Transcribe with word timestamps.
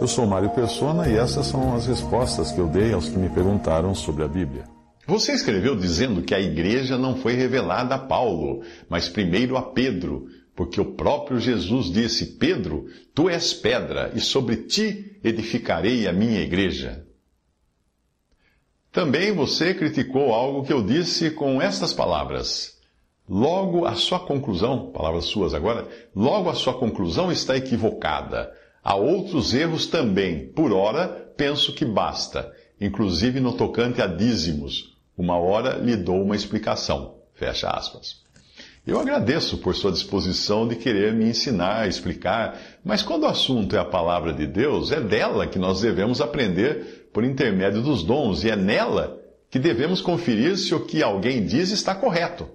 Eu 0.00 0.06
sou 0.06 0.28
Mário 0.28 0.50
Persona 0.50 1.08
e 1.08 1.16
essas 1.16 1.46
são 1.46 1.74
as 1.74 1.86
respostas 1.86 2.52
que 2.52 2.60
eu 2.60 2.68
dei 2.68 2.92
aos 2.92 3.08
que 3.08 3.18
me 3.18 3.28
perguntaram 3.28 3.96
sobre 3.96 4.22
a 4.22 4.28
Bíblia. 4.28 4.64
Você 5.08 5.32
escreveu 5.32 5.74
dizendo 5.74 6.22
que 6.22 6.32
a 6.32 6.40
igreja 6.40 6.96
não 6.96 7.16
foi 7.16 7.32
revelada 7.32 7.96
a 7.96 7.98
Paulo, 7.98 8.62
mas 8.88 9.08
primeiro 9.08 9.56
a 9.56 9.62
Pedro, 9.62 10.28
porque 10.54 10.80
o 10.80 10.94
próprio 10.94 11.40
Jesus 11.40 11.90
disse: 11.90 12.36
Pedro, 12.36 12.86
tu 13.12 13.28
és 13.28 13.52
pedra, 13.52 14.12
e 14.14 14.20
sobre 14.20 14.56
ti 14.56 15.18
edificarei 15.24 16.06
a 16.06 16.12
minha 16.12 16.40
igreja. 16.42 17.04
Também 18.92 19.32
você 19.32 19.74
criticou 19.74 20.32
algo 20.32 20.64
que 20.64 20.72
eu 20.72 20.80
disse 20.80 21.32
com 21.32 21.60
estas 21.60 21.92
palavras. 21.92 22.78
Logo 23.28 23.84
a 23.84 23.94
sua 23.96 24.20
conclusão, 24.20 24.92
palavras 24.92 25.24
suas 25.24 25.54
agora, 25.54 25.88
logo 26.14 26.48
a 26.48 26.54
sua 26.54 26.74
conclusão 26.74 27.32
está 27.32 27.56
equivocada. 27.56 28.50
Há 28.88 28.94
outros 28.94 29.52
erros 29.52 29.86
também. 29.86 30.46
Por 30.46 30.72
ora, 30.72 31.08
penso 31.36 31.74
que 31.74 31.84
basta, 31.84 32.50
inclusive 32.80 33.38
no 33.38 33.52
tocante 33.52 34.00
a 34.00 34.06
dízimos. 34.06 34.96
Uma 35.14 35.36
hora 35.36 35.76
lhe 35.76 35.94
dou 35.94 36.22
uma 36.22 36.34
explicação. 36.34 37.16
Fecha 37.34 37.68
aspas. 37.68 38.22
Eu 38.86 38.98
agradeço 38.98 39.58
por 39.58 39.74
sua 39.74 39.92
disposição 39.92 40.66
de 40.66 40.74
querer 40.74 41.12
me 41.12 41.26
ensinar, 41.26 41.86
explicar, 41.86 42.58
mas 42.82 43.02
quando 43.02 43.24
o 43.24 43.28
assunto 43.28 43.76
é 43.76 43.78
a 43.78 43.84
palavra 43.84 44.32
de 44.32 44.46
Deus, 44.46 44.90
é 44.90 45.02
dela 45.02 45.46
que 45.46 45.58
nós 45.58 45.82
devemos 45.82 46.22
aprender 46.22 47.10
por 47.12 47.24
intermédio 47.24 47.82
dos 47.82 48.02
dons, 48.02 48.42
e 48.42 48.48
é 48.48 48.56
nela 48.56 49.20
que 49.50 49.58
devemos 49.58 50.00
conferir 50.00 50.56
se 50.56 50.74
o 50.74 50.86
que 50.86 51.02
alguém 51.02 51.44
diz 51.44 51.70
está 51.72 51.94
correto. 51.94 52.48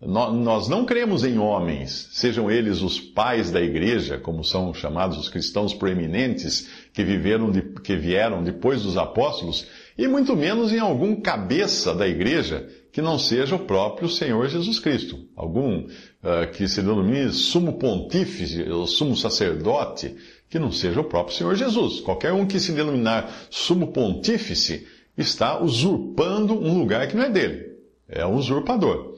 Nós 0.00 0.68
não 0.68 0.84
cremos 0.84 1.24
em 1.24 1.38
homens, 1.38 2.10
sejam 2.12 2.50
eles 2.50 2.82
os 2.82 3.00
pais 3.00 3.50
da 3.50 3.60
igreja, 3.60 4.18
como 4.18 4.44
são 4.44 4.74
chamados 4.74 5.16
os 5.16 5.28
cristãos 5.28 5.72
proeminentes 5.72 6.68
que, 6.92 7.02
viveram 7.02 7.50
de, 7.50 7.62
que 7.80 7.96
vieram 7.96 8.42
depois 8.42 8.82
dos 8.82 8.98
apóstolos, 8.98 9.66
e 9.96 10.06
muito 10.06 10.36
menos 10.36 10.72
em 10.72 10.78
algum 10.78 11.20
cabeça 11.20 11.94
da 11.94 12.06
igreja 12.06 12.68
que 12.92 13.00
não 13.00 13.18
seja 13.18 13.56
o 13.56 13.60
próprio 13.60 14.08
Senhor 14.08 14.46
Jesus 14.48 14.78
Cristo. 14.78 15.18
Algum 15.34 15.80
uh, 15.80 16.50
que 16.52 16.68
se 16.68 16.82
denomine 16.82 17.32
sumo 17.32 17.74
pontífice, 17.74 18.62
ou 18.68 18.86
sumo 18.86 19.16
sacerdote, 19.16 20.14
que 20.50 20.58
não 20.58 20.70
seja 20.70 21.00
o 21.00 21.04
próprio 21.04 21.36
Senhor 21.36 21.54
Jesus. 21.54 22.00
Qualquer 22.00 22.32
um 22.32 22.46
que 22.46 22.60
se 22.60 22.72
denominar 22.72 23.32
sumo 23.50 23.88
pontífice 23.88 24.86
está 25.16 25.60
usurpando 25.60 26.54
um 26.54 26.78
lugar 26.78 27.08
que 27.08 27.16
não 27.16 27.24
é 27.24 27.30
dele. 27.30 27.74
É 28.08 28.24
um 28.26 28.36
usurpador. 28.36 29.13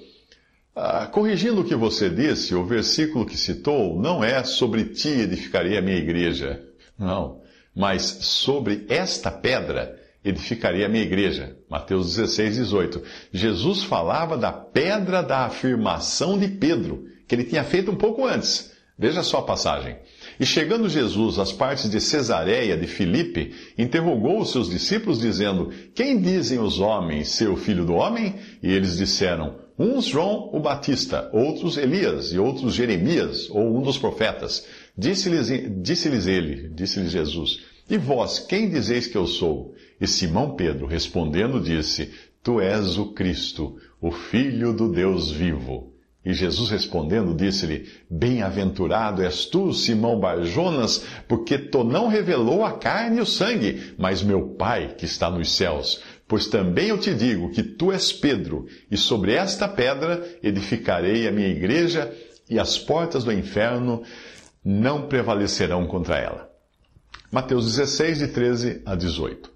Ah, 0.78 1.06
corrigindo 1.06 1.62
o 1.62 1.64
que 1.64 1.74
você 1.74 2.10
disse, 2.10 2.54
o 2.54 2.62
versículo 2.62 3.24
que 3.24 3.34
citou 3.34 3.98
não 3.98 4.22
é 4.22 4.44
sobre 4.44 4.84
ti 4.84 5.08
edificarei 5.08 5.78
a 5.78 5.80
minha 5.80 5.96
igreja. 5.96 6.62
Não. 6.98 7.40
Mas 7.74 8.02
sobre 8.02 8.84
esta 8.90 9.30
pedra 9.30 9.98
edificarei 10.22 10.84
a 10.84 10.88
minha 10.88 11.02
igreja. 11.02 11.56
Mateus 11.70 12.16
16, 12.16 12.56
18. 12.56 13.02
Jesus 13.32 13.84
falava 13.84 14.36
da 14.36 14.52
pedra 14.52 15.22
da 15.22 15.46
afirmação 15.46 16.38
de 16.38 16.46
Pedro, 16.46 17.06
que 17.26 17.34
ele 17.34 17.44
tinha 17.44 17.64
feito 17.64 17.90
um 17.90 17.96
pouco 17.96 18.26
antes. 18.26 18.70
Veja 18.98 19.22
só 19.22 19.38
a 19.38 19.42
passagem. 19.42 19.96
E 20.38 20.44
chegando 20.44 20.88
Jesus 20.88 21.38
às 21.38 21.52
partes 21.52 21.88
de 21.88 22.00
Cesareia 22.00 22.76
de 22.76 22.86
Filipe, 22.86 23.54
interrogou 23.78 24.40
os 24.40 24.52
seus 24.52 24.68
discípulos, 24.68 25.20
dizendo: 25.20 25.70
Quem 25.94 26.20
dizem 26.20 26.58
os 26.58 26.78
homens 26.78 27.30
ser 27.30 27.48
o 27.48 27.56
filho 27.56 27.84
do 27.86 27.94
homem? 27.94 28.34
E 28.62 28.70
eles 28.70 28.96
disseram: 28.98 29.56
Uns 29.78 30.06
João 30.06 30.50
o 30.52 30.60
Batista, 30.60 31.30
outros 31.32 31.78
Elias 31.78 32.32
e 32.32 32.38
outros 32.38 32.74
Jeremias, 32.74 33.48
ou 33.50 33.78
um 33.78 33.82
dos 33.82 33.96
profetas. 33.96 34.66
Disse-lhes 34.96 35.48
disse 35.82 36.08
ele, 36.08 36.68
disse-lhes 36.68 37.10
Jesus: 37.10 37.62
E 37.88 37.96
vós, 37.96 38.38
quem 38.38 38.68
dizeis 38.68 39.06
que 39.06 39.16
eu 39.16 39.26
sou? 39.26 39.74
E 39.98 40.06
Simão 40.06 40.54
Pedro, 40.54 40.86
respondendo, 40.86 41.60
disse: 41.60 42.10
Tu 42.42 42.60
és 42.60 42.98
o 42.98 43.06
Cristo, 43.06 43.76
o 44.00 44.10
Filho 44.10 44.74
do 44.74 44.92
Deus 44.92 45.30
vivo. 45.30 45.95
E 46.26 46.34
Jesus 46.34 46.70
respondendo, 46.70 47.32
disse-lhe: 47.32 47.88
Bem-aventurado 48.10 49.22
és 49.22 49.44
tu, 49.44 49.72
Simão 49.72 50.18
Barjonas, 50.18 51.04
porque 51.28 51.56
tu 51.56 51.84
não 51.84 52.08
revelou 52.08 52.64
a 52.64 52.72
carne 52.72 53.18
e 53.18 53.20
o 53.20 53.26
sangue, 53.26 53.94
mas 53.96 54.24
meu 54.24 54.48
Pai 54.56 54.96
que 54.98 55.04
está 55.04 55.30
nos 55.30 55.52
céus. 55.52 56.02
Pois 56.26 56.48
também 56.48 56.88
eu 56.88 56.98
te 56.98 57.14
digo 57.14 57.52
que 57.52 57.62
tu 57.62 57.92
és 57.92 58.12
Pedro, 58.12 58.66
e 58.90 58.96
sobre 58.96 59.34
esta 59.34 59.68
pedra 59.68 60.28
edificarei 60.42 61.28
a 61.28 61.30
minha 61.30 61.46
igreja, 61.46 62.12
e 62.50 62.58
as 62.58 62.76
portas 62.76 63.22
do 63.22 63.32
inferno 63.32 64.02
não 64.64 65.06
prevalecerão 65.06 65.86
contra 65.86 66.18
ela. 66.18 66.50
Mateus 67.30 67.66
16, 67.66 68.18
de 68.18 68.28
13 68.28 68.82
a 68.84 68.96
18. 68.96 69.48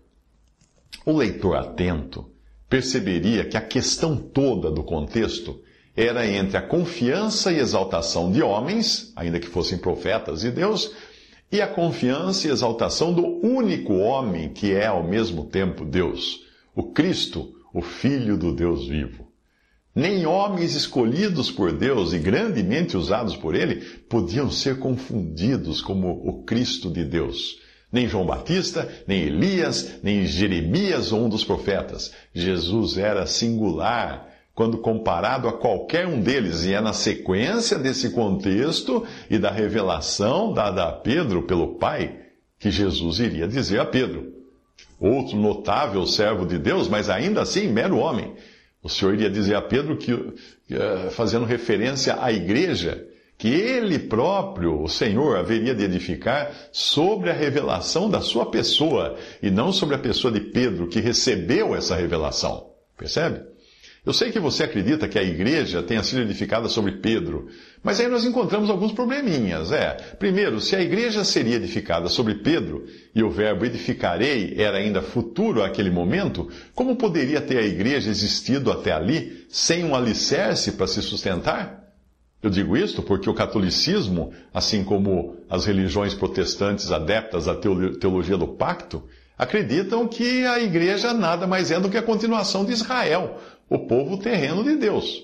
O 1.05 1.17
leitor 1.17 1.57
atento 1.57 2.31
perceberia 2.69 3.45
que 3.45 3.57
a 3.57 3.61
questão 3.61 4.17
toda 4.17 4.71
do 4.71 4.85
contexto 4.85 5.61
era 5.97 6.27
entre 6.27 6.57
a 6.57 6.63
confiança 6.63 7.53
e 7.53 7.59
exaltação 7.59 8.31
de 8.31 8.43
homens, 8.43 9.13
ainda 9.17 9.41
que 9.41 9.49
fossem 9.49 9.79
profetas 9.79 10.41
de 10.41 10.51
Deus, 10.51 10.93
e 11.53 11.61
a 11.61 11.67
confiança 11.67 12.47
e 12.47 12.51
exaltação 12.51 13.13
do 13.13 13.27
único 13.45 13.95
homem 13.95 14.51
que 14.51 14.73
é 14.73 14.87
ao 14.87 15.03
mesmo 15.03 15.45
tempo 15.45 15.85
Deus, 15.85 16.45
o 16.75 16.85
Cristo, 16.85 17.53
o 17.75 17.83
Filho 17.83 18.37
do 18.37 18.55
Deus 18.55 18.87
vivo. 18.87 19.29
Nem 19.93 20.25
homens 20.25 20.77
escolhidos 20.77 21.51
por 21.51 21.73
Deus 21.73 22.13
e 22.13 22.19
grandemente 22.19 22.97
usados 22.97 23.37
por 23.37 23.57
Ele 23.57 23.81
podiam 24.09 24.49
ser 24.49 24.79
confundidos 24.79 25.83
como 25.83 26.09
o 26.25 26.45
Cristo 26.45 26.89
de 26.89 27.05
Deus. 27.05 27.59
Nem 27.93 28.09
João 28.09 28.25
Batista, 28.25 28.89
nem 29.05 29.23
Elias, 29.23 29.99
nem 30.01 30.25
Jeremias 30.25 31.11
ou 31.11 31.25
um 31.25 31.29
dos 31.29 31.43
profetas. 31.43 32.13
Jesus 32.33 32.97
era 32.97 33.27
singular 33.27 34.30
quando 34.61 34.77
comparado 34.77 35.49
a 35.49 35.55
qualquer 35.55 36.07
um 36.07 36.21
deles, 36.21 36.67
e 36.67 36.75
é 36.75 36.83
na 36.83 36.93
sequência 36.93 37.79
desse 37.79 38.11
contexto 38.11 39.07
e 39.31 39.39
da 39.39 39.51
revelação 39.51 40.53
dada 40.53 40.85
a 40.85 40.93
Pedro 40.93 41.45
pelo 41.45 41.77
Pai 41.77 42.19
que 42.59 42.71
Jesus 42.71 43.21
iria 43.21 43.49
dizer 43.49 43.81
a 43.81 43.87
Pedro, 43.87 44.35
outro 45.01 45.35
notável 45.39 46.07
servo 46.07 46.45
de 46.45 46.59
Deus, 46.59 46.89
mas 46.89 47.09
ainda 47.09 47.41
assim 47.41 47.69
mero 47.69 47.97
homem. 47.97 48.35
O 48.83 48.89
Senhor 48.91 49.15
iria 49.15 49.31
dizer 49.31 49.55
a 49.55 49.63
Pedro 49.63 49.97
que, 49.97 50.13
eh, 50.71 51.09
fazendo 51.09 51.47
referência 51.47 52.23
à 52.23 52.31
igreja, 52.31 53.03
que 53.39 53.49
ele 53.49 53.99
próprio, 53.99 54.83
o 54.83 54.89
Senhor, 54.91 55.39
haveria 55.39 55.75
de 55.75 55.85
edificar 55.85 56.55
sobre 56.71 57.31
a 57.31 57.33
revelação 57.33 58.11
da 58.11 58.21
sua 58.21 58.45
pessoa 58.51 59.17
e 59.43 59.51
não 59.51 59.73
sobre 59.73 59.95
a 59.95 59.99
pessoa 59.99 60.31
de 60.31 60.41
Pedro, 60.41 60.87
que 60.87 61.01
recebeu 61.01 61.75
essa 61.75 61.97
revelação. 61.97 62.69
Percebe? 62.95 63.50
Eu 64.05 64.15
sei 64.15 64.33
que 64.33 64.41
você 64.41 64.65
acredita 64.65 65.07
que 65.07 65.19
a 65.19 65.23
igreja 65.23 65.83
tenha 65.83 66.03
sido 66.03 66.23
edificada 66.23 66.71
sobre 66.71 66.93
Pedro, 66.93 67.49
mas 67.83 68.01
aí 68.01 68.09
nós 68.09 68.25
encontramos 68.25 68.71
alguns 68.71 68.93
probleminhas. 68.93 69.73
É, 69.73 69.93
primeiro, 70.19 70.59
se 70.59 70.75
a 70.75 70.81
igreja 70.81 71.23
seria 71.23 71.57
edificada 71.57 72.09
sobre 72.09 72.37
Pedro 72.37 72.87
e 73.15 73.23
o 73.23 73.29
verbo 73.29 73.67
edificarei 73.67 74.55
era 74.57 74.79
ainda 74.79 75.03
futuro 75.03 75.63
àquele 75.63 75.91
momento, 75.91 76.49
como 76.75 76.97
poderia 76.97 77.43
ter 77.43 77.59
a 77.59 77.67
igreja 77.67 78.09
existido 78.09 78.73
até 78.73 78.91
ali 78.91 79.45
sem 79.51 79.85
um 79.85 79.95
alicerce 79.95 80.73
para 80.73 80.87
se 80.87 81.03
sustentar? 81.03 81.81
Eu 82.43 82.49
digo 82.49 82.75
isto 82.79 83.03
porque 83.03 83.29
o 83.29 83.35
catolicismo, 83.35 84.33
assim 84.53 84.83
como 84.83 85.37
as 85.49 85.67
religiões 85.67 86.15
protestantes 86.15 86.91
adeptas 86.91 87.47
à 87.47 87.55
teologia 87.55 88.39
do 88.39 88.49
pacto, 88.49 89.05
acreditam 89.37 90.09
que 90.09 90.47
a 90.47 90.59
igreja 90.59 91.13
nada 91.13 91.47
mais 91.47 91.71
é 91.71 91.79
do 91.79 91.91
que 91.91 91.99
a 91.99 92.03
continuação 92.03 92.65
de 92.65 92.73
Israel, 92.73 93.39
o 93.71 93.79
povo 93.87 94.19
terreno 94.19 94.65
de 94.65 94.77
Deus. 94.77 95.23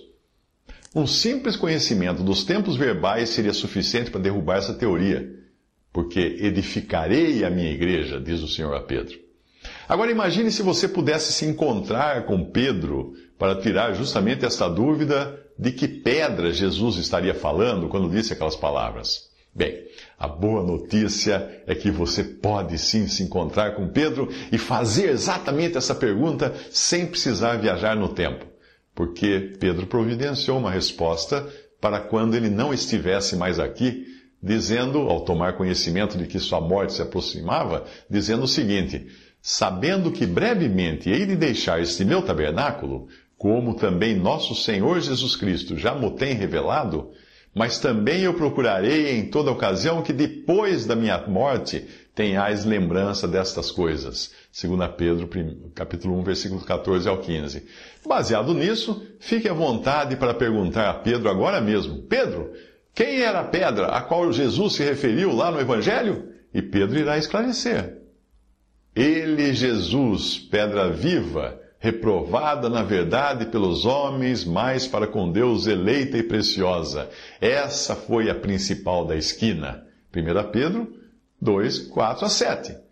Um 0.95 1.07
simples 1.07 1.57
conhecimento 1.57 2.23
dos 2.23 2.45
tempos 2.45 2.77
verbais 2.77 3.31
seria 3.31 3.53
suficiente 3.53 4.11
para 4.11 4.21
derrubar 4.21 4.59
essa 4.59 4.73
teoria, 4.73 5.29
porque 5.93 6.21
edificarei 6.41 7.45
a 7.45 7.51
minha 7.51 7.71
igreja, 7.71 8.21
diz 8.21 8.41
o 8.41 8.49
Senhor 8.49 8.75
a 8.75 8.81
Pedro. 8.81 9.19
Agora 9.89 10.13
imagine 10.13 10.51
se 10.51 10.63
você 10.63 10.89
pudesse 10.89 11.33
se 11.33 11.45
encontrar 11.45 12.25
com 12.25 12.51
Pedro 12.51 13.15
para 13.37 13.61
tirar 13.61 13.95
justamente 13.95 14.45
esta 14.45 14.69
dúvida 14.69 15.39
de 15.59 15.73
que 15.73 15.89
pedra 15.89 16.53
Jesus 16.53 16.97
estaria 16.97 17.35
falando 17.35 17.89
quando 17.89 18.09
disse 18.09 18.33
aquelas 18.33 18.57
palavras. 18.57 19.31
Bem, 19.57 19.87
a 20.19 20.29
boa 20.29 20.63
notícia 20.63 21.63
é 21.67 21.75
que 21.75 21.91
você 21.91 22.23
pode 22.23 22.77
sim 22.77 23.09
se 23.09 23.23
encontrar 23.23 23.75
com 23.75 23.89
Pedro 23.89 24.29
e 24.53 24.59
fazer 24.59 25.09
exatamente 25.09 25.79
essa 25.79 25.95
pergunta 25.95 26.55
sem 26.71 27.07
precisar 27.07 27.57
viajar 27.57 27.97
no 27.97 28.11
tempo, 28.11 28.45
porque 28.95 29.57
Pedro 29.59 29.87
providenciou 29.87 30.59
uma 30.59 30.71
resposta 30.71 31.49
para 31.81 32.01
quando 32.01 32.35
ele 32.35 32.51
não 32.51 32.75
estivesse 32.75 33.35
mais 33.35 33.59
aqui, 33.59 34.05
dizendo, 34.43 34.99
ao 34.99 35.23
tomar 35.23 35.55
conhecimento 35.55 36.19
de 36.19 36.27
que 36.27 36.39
sua 36.39 36.61
morte 36.61 36.93
se 36.93 37.01
aproximava, 37.01 37.87
dizendo 38.11 38.43
o 38.43 38.49
seguinte: 38.49 39.07
Sabendo 39.41 40.13
que 40.13 40.27
brevemente 40.27 41.09
hei 41.09 41.25
de 41.25 41.35
deixar 41.35 41.81
este 41.81 42.05
meu 42.05 42.21
tabernáculo, 42.21 43.09
como 43.39 43.75
também 43.75 44.15
nosso 44.15 44.55
Senhor 44.55 45.01
Jesus 45.01 45.35
Cristo 45.35 45.79
já 45.79 45.95
me 45.95 46.11
tem 46.11 46.35
revelado, 46.35 47.11
mas 47.57 47.79
também 47.79 48.21
eu 48.21 48.35
procurarei 48.35 49.13
em 49.17 49.31
toda 49.31 49.51
ocasião 49.51 50.03
que 50.03 50.13
depois 50.13 50.85
da 50.85 50.95
minha 50.95 51.17
morte 51.27 51.87
tenhais 52.15 52.67
lembrança 52.67 53.27
destas 53.27 53.71
coisas. 53.71 54.31
2 54.63 54.91
Pedro, 54.95 55.27
capítulo 55.75 56.19
1, 56.19 56.23
versículo 56.23 56.61
14 56.61 57.09
ao 57.09 57.17
15. 57.17 57.67
Baseado 58.07 58.53
nisso, 58.53 59.03
fique 59.19 59.49
à 59.49 59.55
vontade 59.55 60.17
para 60.17 60.35
perguntar 60.35 60.91
a 60.91 60.95
Pedro 60.95 61.31
agora 61.31 61.59
mesmo: 61.59 62.03
Pedro, 62.03 62.53
quem 62.95 63.23
era 63.23 63.41
a 63.41 63.45
pedra 63.45 63.87
a 63.87 64.03
qual 64.03 64.31
Jesus 64.31 64.75
se 64.75 64.85
referiu 64.85 65.35
lá 65.35 65.51
no 65.51 65.59
Evangelho? 65.59 66.29
E 66.53 66.61
Pedro 66.61 66.99
irá 66.99 67.17
esclarecer. 67.17 68.03
Ele, 68.95 69.55
Jesus, 69.55 70.39
pedra 70.39 70.91
viva, 70.91 71.59
reprovada 71.79 72.69
na 72.69 72.83
verdade 72.83 73.47
pelos 73.47 73.85
homens, 73.85 74.45
mas 74.45 74.87
para 74.87 75.07
com 75.07 75.31
Deus 75.31 75.67
eleita 75.67 76.17
e 76.17 76.23
preciosa. 76.23 77.09
Essa 77.41 77.95
foi 77.95 78.31
a 78.31 78.35
principal 78.35 79.05
da 79.05 79.17
esquina. 79.17 79.87
1 80.15 80.51
Pedro 80.51 80.93
2, 81.41 81.79
4 81.89 82.27
a 82.27 82.29
7. 82.29 82.87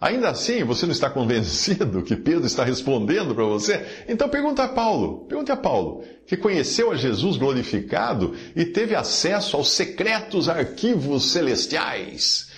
Ainda 0.00 0.30
assim, 0.30 0.64
você 0.64 0.84
não 0.84 0.92
está 0.92 1.08
convencido 1.08 2.02
que 2.02 2.16
Pedro 2.16 2.44
está 2.44 2.64
respondendo 2.64 3.36
para 3.36 3.44
você? 3.44 3.86
Então 4.08 4.28
pergunta 4.28 4.64
a 4.64 4.68
Paulo, 4.68 5.26
pergunte 5.28 5.52
a 5.52 5.56
Paulo, 5.56 6.02
que 6.26 6.36
conheceu 6.36 6.90
a 6.90 6.96
Jesus 6.96 7.36
glorificado 7.36 8.34
e 8.56 8.64
teve 8.64 8.96
acesso 8.96 9.56
aos 9.56 9.70
secretos 9.70 10.48
arquivos 10.48 11.30
celestiais. 11.30 12.50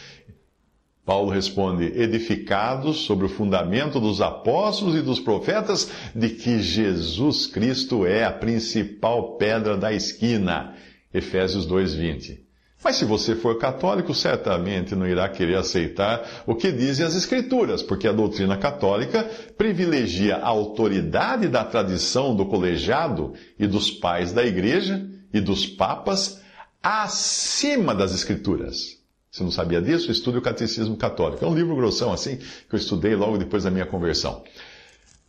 Paulo 1.05 1.31
responde: 1.31 1.85
edificados 1.85 3.05
sobre 3.05 3.27
o 3.27 3.29
fundamento 3.29 4.01
dos 4.01 4.21
apóstolos 4.21 4.95
e 4.95 5.03
dos 5.03 5.21
profetas, 5.21 5.91
de 6.15 6.31
que 6.31 6.61
Jesus 6.61 7.47
Cristo 7.47 8.07
é 8.07 8.25
a 8.25 8.33
principal 8.33 9.37
pedra 9.37 9.77
da 9.77 9.93
esquina. 9.93 10.75
Efésios 11.13 11.67
2:20. 11.67 12.45
Mas 12.83 12.97
se 12.97 13.05
você 13.07 13.35
for 13.35 13.57
católico, 13.59 14.13
certamente 14.15 14.95
não 14.95 15.07
irá 15.07 15.27
querer 15.27 15.57
aceitar 15.57 16.43
o 16.47 16.55
que 16.55 16.71
dizem 16.71 17.07
as 17.07 17.15
Escrituras, 17.15 17.83
porque 17.83 18.07
a 18.07 18.13
doutrina 18.13 18.59
católica 18.59 19.25
privilegia 19.57 20.37
a 20.37 20.49
autoridade 20.49 21.49
da 21.49 21.65
tradição 21.65 22.37
do 22.37 22.45
colegiado 22.45 23.33
e 23.59 23.67
dos 23.67 23.91
pais 23.91 24.33
da 24.33 24.45
igreja 24.45 25.03
e 25.33 25.41
dos 25.41 25.67
papas 25.67 26.43
acima 26.83 27.95
das 27.95 28.13
Escrituras. 28.13 29.04
Se 29.35 29.43
não 29.43 29.51
sabia 29.51 29.83
disso, 29.83 30.13
estude 30.13 30.39
o 30.39 30.41
Catecismo 30.41 30.97
Católico. 30.97 31.45
É 31.45 31.49
um 31.49 31.57
livro 31.57 31.75
grossão 31.75 32.13
assim, 32.13 32.37
que 32.37 32.73
eu 32.73 32.79
estudei 32.79 33.17
logo 33.17 33.37
depois 33.37 33.65
da 33.65 33.71
minha 33.71 33.85
conversão. 33.85 34.45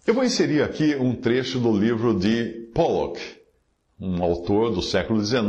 Eu 0.05 0.13
vou 0.13 0.23
inserir 0.23 0.61
aqui 0.61 0.95
um 0.95 1.15
trecho 1.15 1.57
do 1.57 1.75
livro 1.75 2.13
de 2.13 2.69
Pollock, 2.71 3.19
um 3.99 4.21
autor 4.21 4.71
do 4.71 4.79
século 4.79 5.25
XIX. 5.25 5.41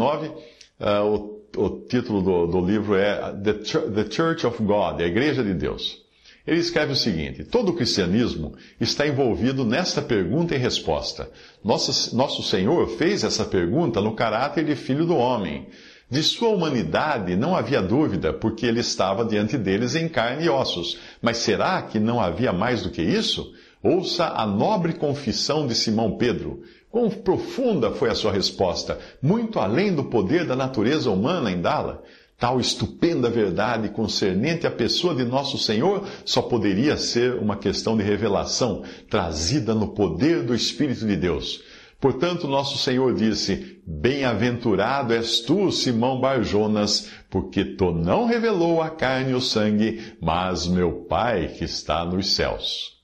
Uh, 0.80 1.42
o, 1.54 1.64
o, 1.64 1.80
título 1.86 2.22
do, 2.22 2.46
do 2.46 2.66
livro 2.66 2.94
é 2.96 3.30
The, 3.30 3.62
Church, 3.62 3.90
The 3.90 4.10
Church 4.10 4.46
of 4.46 4.62
God, 4.62 5.02
a 5.02 5.06
Igreja 5.06 5.44
de 5.44 5.52
Deus. 5.52 6.02
Ele 6.46 6.60
escreve 6.60 6.92
o 6.92 6.96
seguinte: 6.96 7.44
todo 7.44 7.72
o 7.72 7.76
cristianismo 7.76 8.54
está 8.80 9.06
envolvido 9.06 9.66
nesta 9.66 10.00
pergunta 10.00 10.54
e 10.54 10.58
resposta. 10.58 11.30
Nosso, 11.62 12.16
nosso 12.16 12.42
Senhor 12.42 12.88
fez 12.96 13.22
essa 13.22 13.44
pergunta 13.44 14.00
no 14.00 14.14
caráter 14.14 14.64
de 14.64 14.74
filho 14.74 15.04
do 15.04 15.14
homem. 15.14 15.68
De 16.08 16.22
sua 16.22 16.50
humanidade 16.50 17.34
não 17.34 17.56
havia 17.56 17.82
dúvida, 17.82 18.32
porque 18.32 18.64
ele 18.64 18.78
estava 18.78 19.24
diante 19.24 19.58
deles 19.58 19.96
em 19.96 20.08
carne 20.08 20.44
e 20.44 20.48
ossos. 20.48 20.98
Mas 21.20 21.38
será 21.38 21.82
que 21.82 21.98
não 21.98 22.20
havia 22.20 22.52
mais 22.52 22.82
do 22.82 22.90
que 22.90 23.02
isso? 23.02 23.52
Ouça 23.82 24.26
a 24.26 24.46
nobre 24.46 24.92
confissão 24.92 25.66
de 25.66 25.74
Simão 25.74 26.16
Pedro. 26.16 26.62
Quão 26.90 27.10
profunda 27.10 27.90
foi 27.90 28.08
a 28.08 28.14
sua 28.14 28.30
resposta, 28.30 28.98
muito 29.20 29.58
além 29.58 29.92
do 29.92 30.04
poder 30.04 30.46
da 30.46 30.54
natureza 30.54 31.10
humana 31.10 31.50
em 31.50 31.60
dá-la. 31.60 32.00
Tal 32.38 32.60
estupenda 32.60 33.28
verdade 33.28 33.88
concernente 33.88 34.66
à 34.66 34.70
pessoa 34.70 35.14
de 35.14 35.24
nosso 35.24 35.58
Senhor 35.58 36.06
só 36.24 36.42
poderia 36.42 36.96
ser 36.96 37.34
uma 37.34 37.56
questão 37.56 37.96
de 37.96 38.04
revelação, 38.04 38.84
trazida 39.10 39.74
no 39.74 39.88
poder 39.88 40.42
do 40.42 40.54
Espírito 40.54 41.06
de 41.06 41.16
Deus. 41.16 41.62
Portanto, 42.00 42.46
nosso 42.46 42.76
Senhor 42.78 43.14
disse: 43.14 43.80
Bem-aventurado 43.86 45.14
és 45.14 45.40
tu, 45.40 45.72
Simão 45.72 46.20
Barjonas, 46.20 47.10
porque 47.30 47.64
tu 47.64 47.90
não 47.90 48.26
revelou 48.26 48.82
a 48.82 48.90
carne 48.90 49.30
e 49.30 49.34
o 49.34 49.40
sangue, 49.40 50.14
mas 50.20 50.66
meu 50.66 51.06
Pai 51.08 51.48
que 51.48 51.64
está 51.64 52.04
nos 52.04 52.34
céus. 52.34 52.96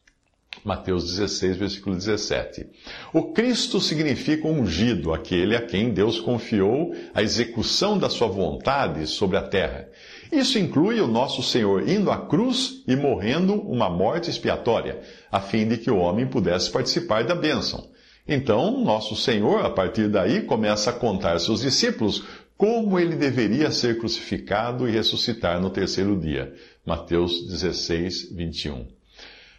Mateus 0.65 1.05
16, 1.11 1.57
versículo 1.57 1.97
17. 1.97 2.67
O 3.13 3.33
Cristo 3.33 3.81
significa 3.81 4.47
ungido, 4.47 5.13
aquele 5.13 5.57
a 5.57 5.63
quem 5.63 5.93
Deus 5.93 6.21
confiou 6.21 6.95
a 7.13 7.23
execução 7.23 7.99
da 7.99 8.09
sua 8.09 8.29
vontade 8.29 9.07
sobre 9.09 9.37
a 9.37 9.43
terra. 9.43 9.89
Isso 10.31 10.59
inclui 10.59 11.01
o 11.01 11.09
nosso 11.09 11.43
Senhor 11.43 11.89
indo 11.89 12.11
à 12.11 12.27
cruz 12.27 12.85
e 12.87 12.95
morrendo 12.95 13.55
uma 13.55 13.91
morte 13.91 14.31
expiatória, 14.31 15.01
a 15.33 15.41
fim 15.41 15.67
de 15.67 15.79
que 15.79 15.91
o 15.91 15.99
homem 15.99 16.27
pudesse 16.27 16.71
participar 16.71 17.25
da 17.25 17.35
bênção. 17.35 17.91
Então, 18.27 18.83
nosso 18.85 19.17
Senhor, 19.17 19.65
a 19.65 19.71
partir 19.71 20.09
daí, 20.09 20.43
começa 20.43 20.91
a 20.91 20.93
contar 20.93 21.39
seus 21.41 21.61
discípulos 21.61 22.25
como 22.57 22.99
ele 23.01 23.17
deveria 23.17 23.73
ser 23.73 23.99
crucificado 23.99 24.89
e 24.89 24.93
ressuscitar 24.93 25.61
no 25.61 25.71
terceiro 25.71 26.17
dia. 26.17 26.55
Mateus 26.87 27.49
16, 27.49 28.33
21. 28.33 28.87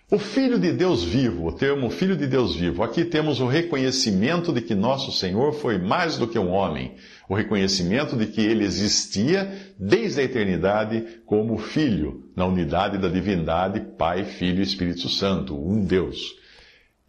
O 0.10 0.18
Filho 0.20 0.60
de 0.60 0.72
Deus 0.72 1.04
vivo, 1.04 1.48
o 1.48 1.52
termo 1.52 1.90
Filho 1.90 2.16
de 2.16 2.28
Deus 2.28 2.56
vivo, 2.56 2.84
aqui 2.84 3.04
temos 3.04 3.42
o 3.42 3.48
reconhecimento 3.48 4.54
de 4.54 4.62
que 4.62 4.76
nosso 4.76 5.12
Senhor 5.12 5.54
foi 5.54 5.78
mais 5.78 6.18
do 6.18 6.28
que 6.28 6.38
um 6.38 6.52
homem, 6.52 6.94
o 7.28 7.34
reconhecimento 7.34 8.16
de 8.16 8.28
que 8.28 8.40
ele 8.40 8.64
existia 8.64 9.74
desde 9.78 10.22
a 10.22 10.24
eternidade 10.24 11.04
como 11.26 11.58
Filho, 11.58 12.30
na 12.36 12.46
unidade 12.46 12.98
da 12.98 13.10
divindade, 13.10 13.82
Pai, 13.98 14.24
Filho 14.24 14.60
e 14.60 14.64
Espírito 14.64 15.10
Santo, 15.10 15.58
um 15.58 15.84
Deus. 15.84 16.43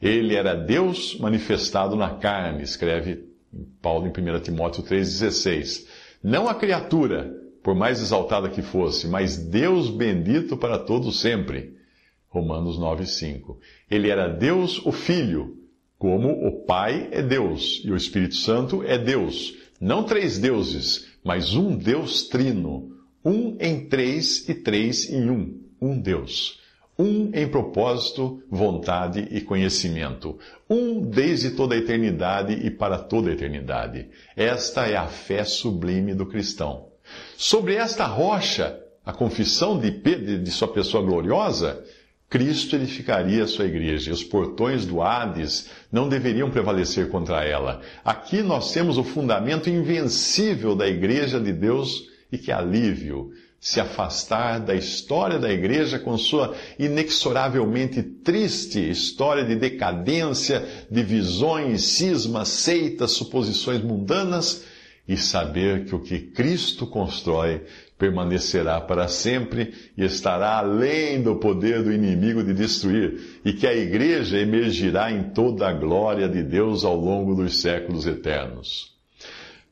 Ele 0.01 0.35
era 0.35 0.55
Deus 0.55 1.19
manifestado 1.19 1.97
na 1.97 2.11
carne, 2.17 2.63
escreve 2.63 3.25
Paulo 3.81 4.07
em 4.07 4.11
1 4.11 4.41
Timóteo 4.41 4.83
3,16. 4.83 5.87
Não 6.23 6.49
a 6.49 6.55
criatura, 6.55 7.33
por 7.63 7.75
mais 7.75 8.01
exaltada 8.01 8.49
que 8.49 8.63
fosse, 8.63 9.07
mas 9.09 9.37
Deus 9.37 9.91
bendito 9.91 10.57
para 10.57 10.79
todos 10.79 11.21
sempre. 11.21 11.75
Romanos 12.29 12.79
9,5. 12.79 13.57
Ele 13.91 14.11
era 14.11 14.29
Deus 14.29 14.85
o 14.85 14.91
Filho, 14.91 15.57
como 15.99 16.47
o 16.47 16.65
Pai 16.65 17.09
é 17.13 17.23
Deus 17.23 17.81
e 17.85 17.91
o 17.91 17.97
Espírito 17.97 18.35
Santo 18.35 18.83
é 18.83 18.99
Deus. 18.99 19.55
Não 19.81 20.05
três 20.05 20.39
deuses, 20.39 21.07
mas 21.23 21.55
um 21.55 21.77
Deus 21.77 22.29
trino. 22.29 22.91
Um 23.25 23.57
em 23.61 23.89
três 23.89 24.49
e 24.49 24.55
três 24.55 25.09
em 25.09 25.31
um. 25.31 25.61
Um 25.81 25.99
Deus. 25.99 26.61
Um 26.99 27.31
em 27.35 27.49
propósito, 27.49 28.43
vontade 28.49 29.27
e 29.31 29.41
conhecimento. 29.41 30.39
Um 30.71 31.01
desde 31.01 31.51
toda 31.51 31.75
a 31.75 31.79
eternidade 31.79 32.53
e 32.53 32.71
para 32.71 32.99
toda 32.99 33.31
a 33.31 33.33
eternidade. 33.33 34.09
Esta 34.37 34.87
é 34.87 34.97
a 34.97 35.07
fé 35.07 35.45
sublime 35.45 36.15
do 36.15 36.27
cristão. 36.27 36.87
Sobre 37.37 37.75
esta 37.75 38.07
rocha, 38.07 38.79
a 39.05 39.13
confissão 39.13 39.79
de, 39.79 39.91
Pedro, 39.91 40.39
de 40.39 40.51
sua 40.51 40.69
pessoa 40.69 41.03
gloriosa, 41.03 41.85
Cristo 42.31 42.77
edificaria 42.77 43.45
a 43.45 43.47
sua 43.47 43.67
igreja, 43.67 44.11
e 44.11 44.13
os 44.13 44.25
portões 44.25 44.85
do 44.87 45.03
Hades 45.03 45.71
não 45.93 46.09
deveriam 46.09 46.51
prevalecer 46.51 47.09
contra 47.09 47.45
ela. 47.45 47.81
Aqui 48.05 48.43
nós 48.43 48.73
temos 48.73 48.99
o 48.99 49.05
fundamento 49.05 49.69
invencível 49.69 50.75
da 50.75 50.89
igreja 50.89 51.39
de 51.39 51.53
Deus 51.53 52.09
e 52.33 52.39
que 52.39 52.51
alívio 52.51 53.31
se 53.65 53.81
afastar 53.81 54.61
da 54.61 54.75
história 54.75 55.39
da 55.39 55.51
igreja 55.51 55.99
com 55.99 56.19
sua 56.19 56.55
inexoravelmente 56.79 58.03
triste 58.03 58.79
história 58.91 59.43
de 59.43 59.57
decadência, 59.57 60.63
divisões, 60.91 61.83
cismas, 61.83 62.49
seitas, 62.49 63.13
suposições 63.13 63.81
mundanas 63.83 64.67
e 65.09 65.17
saber 65.17 65.87
que 65.87 65.95
o 65.95 65.99
que 65.99 66.19
Cristo 66.19 66.87
constrói 66.87 67.63
permanecerá 67.99 68.83
para 68.83 69.09
sempre 69.09 69.73
e 69.97 70.05
estará 70.05 70.59
além 70.59 71.23
do 71.23 71.37
poder 71.37 71.83
do 71.83 71.91
inimigo 71.91 72.45
de 72.45 72.53
destruir, 72.53 73.41
e 73.47 73.55
que 73.55 73.67
a 73.67 73.75
igreja 73.75 74.37
emergirá 74.37 75.11
em 75.11 75.31
toda 75.31 75.67
a 75.67 75.73
glória 75.73 76.29
de 76.29 76.43
Deus 76.43 76.85
ao 76.85 76.97
longo 76.97 77.35
dos 77.35 77.63
séculos 77.63 78.07
eternos. 78.07 78.93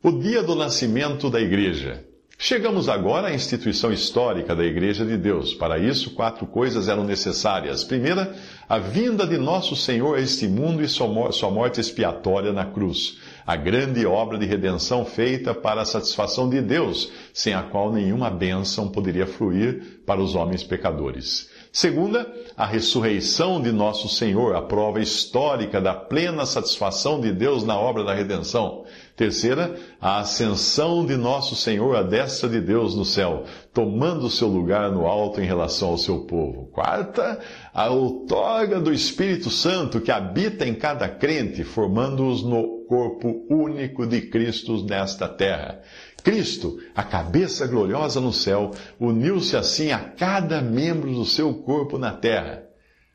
O 0.02 0.12
dia 0.12 0.42
do 0.42 0.54
nascimento 0.54 1.28
da 1.28 1.42
igreja. 1.42 2.02
Chegamos 2.44 2.88
agora 2.88 3.28
à 3.28 3.32
instituição 3.32 3.92
histórica 3.92 4.52
da 4.56 4.64
Igreja 4.64 5.06
de 5.06 5.16
Deus. 5.16 5.54
Para 5.54 5.78
isso, 5.78 6.10
quatro 6.10 6.44
coisas 6.44 6.88
eram 6.88 7.04
necessárias. 7.04 7.84
Primeira, 7.84 8.34
a 8.68 8.80
vinda 8.80 9.24
de 9.24 9.38
nosso 9.38 9.76
Senhor 9.76 10.16
a 10.16 10.20
este 10.20 10.48
mundo 10.48 10.82
e 10.82 10.88
sua 10.88 11.06
morte 11.06 11.80
expiatória 11.80 12.52
na 12.52 12.66
cruz. 12.66 13.16
A 13.46 13.54
grande 13.54 14.04
obra 14.04 14.36
de 14.36 14.44
redenção 14.44 15.04
feita 15.04 15.54
para 15.54 15.82
a 15.82 15.84
satisfação 15.84 16.50
de 16.50 16.60
Deus, 16.60 17.12
sem 17.32 17.54
a 17.54 17.62
qual 17.62 17.92
nenhuma 17.92 18.28
bênção 18.28 18.88
poderia 18.88 19.24
fluir 19.24 20.02
para 20.04 20.20
os 20.20 20.34
homens 20.34 20.64
pecadores. 20.64 21.48
Segunda, 21.72 22.30
a 22.56 22.66
ressurreição 22.66 23.62
de 23.62 23.72
nosso 23.72 24.08
Senhor, 24.08 24.54
a 24.54 24.60
prova 24.60 25.00
histórica 25.00 25.80
da 25.80 25.94
plena 25.94 26.44
satisfação 26.44 27.20
de 27.20 27.32
Deus 27.32 27.64
na 27.64 27.78
obra 27.78 28.04
da 28.04 28.12
redenção. 28.12 28.84
Terceira, 29.14 29.76
a 30.00 30.20
ascensão 30.20 31.04
de 31.04 31.16
nosso 31.16 31.54
Senhor 31.54 31.94
à 31.94 32.02
destra 32.02 32.48
de 32.48 32.60
Deus 32.60 32.94
no 32.96 33.04
céu, 33.04 33.44
tomando 33.72 34.30
seu 34.30 34.48
lugar 34.48 34.90
no 34.90 35.06
alto 35.06 35.38
em 35.38 35.44
relação 35.44 35.90
ao 35.90 35.98
seu 35.98 36.20
povo. 36.20 36.70
Quarta, 36.72 37.38
a 37.74 37.90
outorga 37.90 38.80
do 38.80 38.92
Espírito 38.92 39.50
Santo 39.50 40.00
que 40.00 40.10
habita 40.10 40.66
em 40.66 40.74
cada 40.74 41.08
crente, 41.08 41.62
formando-os 41.62 42.42
no 42.42 42.86
corpo 42.88 43.44
único 43.50 44.06
de 44.06 44.22
Cristo 44.22 44.82
nesta 44.84 45.28
terra. 45.28 45.82
Cristo, 46.24 46.78
a 46.94 47.02
cabeça 47.02 47.66
gloriosa 47.66 48.18
no 48.18 48.32
céu, 48.32 48.70
uniu-se 48.98 49.56
assim 49.56 49.92
a 49.92 49.98
cada 49.98 50.62
membro 50.62 51.12
do 51.12 51.26
seu 51.26 51.52
corpo 51.52 51.98
na 51.98 52.12
terra 52.12 52.71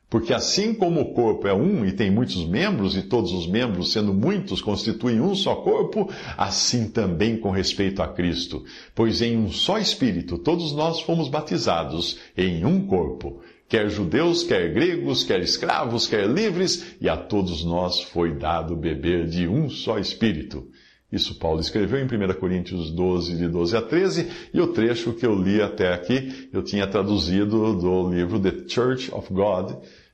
porque 0.09 0.33
assim 0.33 0.73
como 0.73 1.01
o 1.01 1.13
corpo 1.13 1.47
é 1.47 1.53
um 1.53 1.85
e 1.85 1.91
tem 1.91 2.09
muitos 2.09 2.47
membros, 2.47 2.95
e 2.95 3.01
todos 3.01 3.33
os 3.33 3.45
membros, 3.45 3.91
sendo 3.91 4.13
muitos, 4.13 4.61
constituem 4.61 5.19
um 5.19 5.35
só 5.35 5.55
corpo, 5.55 6.09
assim 6.37 6.89
também 6.89 7.37
com 7.37 7.51
respeito 7.51 8.01
a 8.01 8.07
Cristo. 8.07 8.63
Pois 8.95 9.21
em 9.21 9.37
um 9.37 9.51
só 9.51 9.77
Espírito 9.77 10.37
todos 10.37 10.71
nós 10.71 11.01
fomos 11.01 11.27
batizados 11.27 12.19
em 12.37 12.63
um 12.63 12.87
corpo, 12.87 13.41
quer 13.67 13.89
judeus, 13.89 14.43
quer 14.43 14.73
gregos, 14.73 15.25
quer 15.25 15.41
escravos, 15.41 16.07
quer 16.07 16.25
livres, 16.25 16.95
e 17.01 17.09
a 17.09 17.17
todos 17.17 17.65
nós 17.65 18.01
foi 18.01 18.33
dado 18.33 18.77
beber 18.77 19.27
de 19.27 19.45
um 19.45 19.69
só 19.69 19.99
Espírito. 19.99 20.69
Isso 21.09 21.39
Paulo 21.39 21.61
escreveu 21.61 21.99
em 21.99 22.03
1 22.03 22.33
Coríntios 22.33 22.91
12, 22.91 23.37
de 23.37 23.47
12 23.47 23.77
a 23.77 23.81
13, 23.81 24.27
e 24.53 24.59
o 24.59 24.67
trecho 24.67 25.13
que 25.13 25.25
eu 25.25 25.41
li 25.41 25.61
até 25.61 25.93
aqui, 25.93 26.49
eu 26.51 26.61
tinha 26.61 26.85
traduzido 26.85 27.73
do 27.75 28.09
livro 28.09 28.37
The 28.37 28.67
Church 28.67 29.09
of 29.13 29.33
God, 29.33 29.71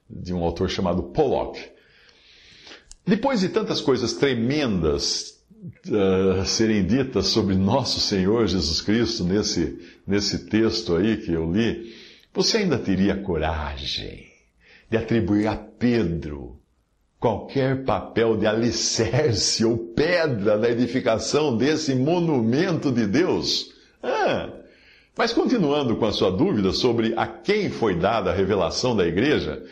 de 0.10 0.34
um 0.34 0.44
autor 0.44 0.70
chamado 0.70 1.04
Pollock. 1.04 1.60
Depois 3.06 3.42
de 3.42 3.50
tantas 3.50 3.82
coisas 3.82 4.14
tremendas 4.14 5.44
uh, 5.88 6.46
serem 6.46 6.86
ditas 6.86 7.28
sobre 7.28 7.56
nosso 7.56 8.00
Senhor 8.00 8.48
Jesus 8.48 8.82
Cristo 8.82 9.24
nesse, 9.24 9.80
nesse 10.08 10.46
texto 10.46 10.96
aí 10.96 11.18
que 11.18 11.32
eu 11.32 11.52
li, 11.52 11.94
você 12.34 12.58
ainda 12.58 12.78
teria 12.78 13.22
coragem 13.22 14.28
de 14.90 14.98
atribuir 14.98 15.48
a 15.48 15.56
Pedro 15.56 16.60
qualquer 17.20 17.86
papel 17.86 18.36
de 18.36 18.46
alicerce 18.46 19.64
ou 19.64 19.78
pedra 19.78 20.58
na 20.58 20.70
edificação 20.70 21.56
desse 21.56 21.96
monumento 21.96 22.92
de 22.92 23.08
Deus? 23.08 23.74
Ah, 24.02 24.50
mas 25.16 25.32
continuando 25.32 25.96
com 25.96 26.06
a 26.06 26.12
sua 26.12 26.32
dúvida 26.32 26.74
sobre 26.74 27.14
a 27.16 27.26
quem 27.28 27.70
foi 27.70 27.96
dada 27.96 28.32
a 28.32 28.34
revelação 28.34 28.96
da 28.96 29.08
igreja, 29.08 29.64